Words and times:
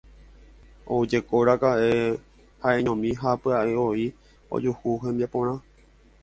Oújekoraka'e 0.95 1.89
ha'eñomi 2.63 3.11
ha 3.21 3.31
pya'evoi 3.45 4.07
ojuhu 4.57 4.97
hembiaporã. 5.05 5.55